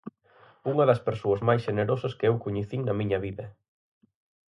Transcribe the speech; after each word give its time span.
Unha 0.71 0.85
das 0.89 1.03
persoas 1.07 1.41
máis 1.47 1.61
xenerosas 1.67 2.15
que 2.17 2.27
eu 2.29 2.35
coñecín 2.45 2.81
na 2.83 2.97
miña 2.99 3.19
vida. 3.25 3.45